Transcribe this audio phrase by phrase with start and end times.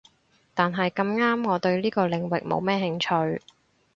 [0.55, 2.99] 但係咁啱我對呢個領域冇乜興
[3.35, 3.43] 趣